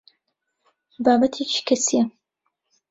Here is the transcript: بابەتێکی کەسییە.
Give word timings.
بابەتێکی 1.03 1.65
کەسییە. 1.67 2.03